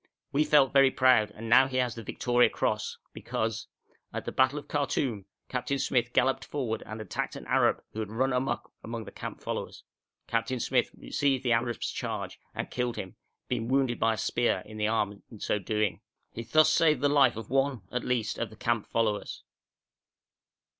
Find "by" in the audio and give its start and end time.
13.99-14.15